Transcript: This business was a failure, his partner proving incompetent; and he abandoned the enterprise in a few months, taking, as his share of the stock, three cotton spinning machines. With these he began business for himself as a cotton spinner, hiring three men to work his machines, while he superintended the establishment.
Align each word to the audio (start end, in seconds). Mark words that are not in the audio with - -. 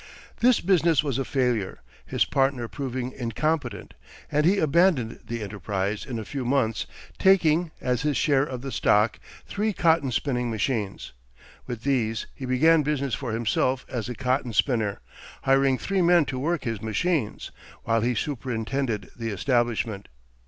This 0.39 0.61
business 0.61 1.03
was 1.03 1.19
a 1.19 1.23
failure, 1.23 1.79
his 2.07 2.25
partner 2.25 2.67
proving 2.67 3.11
incompetent; 3.11 3.93
and 4.31 4.47
he 4.47 4.57
abandoned 4.57 5.19
the 5.27 5.43
enterprise 5.43 6.07
in 6.07 6.17
a 6.17 6.25
few 6.25 6.43
months, 6.43 6.87
taking, 7.19 7.69
as 7.79 8.01
his 8.01 8.17
share 8.17 8.41
of 8.43 8.63
the 8.63 8.71
stock, 8.71 9.19
three 9.45 9.73
cotton 9.73 10.11
spinning 10.11 10.49
machines. 10.49 11.13
With 11.67 11.83
these 11.83 12.25
he 12.33 12.47
began 12.47 12.81
business 12.81 13.13
for 13.13 13.31
himself 13.31 13.85
as 13.87 14.09
a 14.09 14.15
cotton 14.15 14.53
spinner, 14.53 15.01
hiring 15.43 15.77
three 15.77 16.01
men 16.01 16.25
to 16.25 16.39
work 16.39 16.63
his 16.63 16.81
machines, 16.81 17.51
while 17.83 18.01
he 18.01 18.15
superintended 18.15 19.11
the 19.15 19.29
establishment. 19.29 20.07